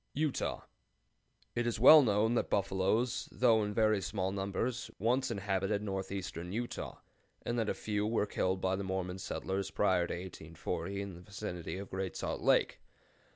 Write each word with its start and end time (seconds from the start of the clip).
UTAH. 0.15 0.63
It 1.53 1.67
is 1.67 1.79
well 1.79 2.01
known 2.01 2.33
that 2.33 2.49
buffaloes, 2.49 3.29
though 3.31 3.63
in 3.63 3.71
very 3.71 4.01
small 4.01 4.31
numbers, 4.31 4.89
once 4.97 5.29
inhabited 5.29 5.83
northeastern 5.83 6.51
Utah, 6.51 6.97
and 7.43 7.59
that 7.59 7.69
a 7.69 7.75
few 7.75 8.07
were 8.07 8.25
killed 8.25 8.59
by 8.59 8.75
the 8.75 8.83
Mormon 8.83 9.19
settlers 9.19 9.69
prior 9.69 10.07
to 10.07 10.13
1840 10.15 11.01
in 11.03 11.13
the 11.13 11.21
vicinity 11.21 11.77
of 11.77 11.91
Great 11.91 12.15
Salt 12.17 12.41
Lake. 12.41 12.79